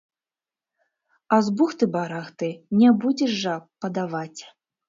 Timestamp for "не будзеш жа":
2.81-3.55